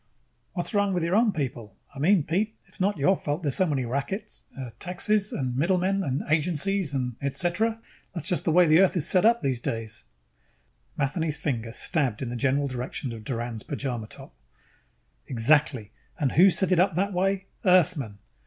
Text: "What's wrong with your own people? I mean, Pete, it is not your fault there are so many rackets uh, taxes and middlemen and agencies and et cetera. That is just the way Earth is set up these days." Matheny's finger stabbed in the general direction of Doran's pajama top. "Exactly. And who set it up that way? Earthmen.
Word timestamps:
"What's 0.53 0.73
wrong 0.73 0.93
with 0.95 1.03
your 1.03 1.15
own 1.15 1.31
people? 1.31 1.77
I 1.93 1.99
mean, 1.99 2.23
Pete, 2.23 2.55
it 2.65 2.69
is 2.73 2.79
not 2.81 2.97
your 2.97 3.15
fault 3.15 3.43
there 3.43 3.49
are 3.49 3.51
so 3.51 3.67
many 3.67 3.85
rackets 3.85 4.45
uh, 4.57 4.71
taxes 4.79 5.31
and 5.31 5.55
middlemen 5.55 6.01
and 6.01 6.23
agencies 6.27 6.95
and 6.95 7.17
et 7.21 7.35
cetera. 7.35 7.79
That 8.15 8.23
is 8.23 8.27
just 8.29 8.43
the 8.45 8.51
way 8.51 8.65
Earth 8.79 8.97
is 8.97 9.07
set 9.07 9.25
up 9.27 9.41
these 9.43 9.59
days." 9.59 10.05
Matheny's 10.97 11.37
finger 11.37 11.71
stabbed 11.71 12.23
in 12.23 12.29
the 12.29 12.35
general 12.35 12.67
direction 12.67 13.13
of 13.13 13.23
Doran's 13.23 13.61
pajama 13.61 14.07
top. 14.07 14.33
"Exactly. 15.27 15.91
And 16.17 16.31
who 16.31 16.49
set 16.49 16.71
it 16.71 16.79
up 16.79 16.95
that 16.95 17.13
way? 17.13 17.45
Earthmen. 17.63 18.17